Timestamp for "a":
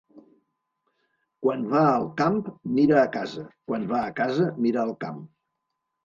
3.01-3.09, 4.05-4.15